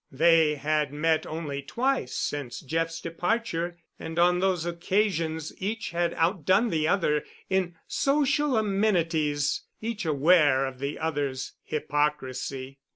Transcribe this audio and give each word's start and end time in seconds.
They 0.11 0.55
had 0.55 0.91
met 0.91 1.27
only 1.27 1.61
twice 1.61 2.15
since 2.15 2.61
Jeff's 2.61 2.99
departure, 2.99 3.77
and 3.99 4.17
on 4.17 4.39
those 4.39 4.65
occasions 4.65 5.53
each 5.61 5.91
had 5.91 6.15
outdone 6.15 6.71
the 6.71 6.87
other 6.87 7.23
in 7.51 7.75
social 7.85 8.57
amenities, 8.57 9.61
each 9.79 10.03
aware 10.03 10.65
of 10.65 10.79
the 10.79 10.97
other's 10.97 11.53
hypocrisy. 11.61 12.79